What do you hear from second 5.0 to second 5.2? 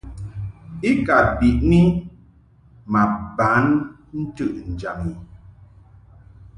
i.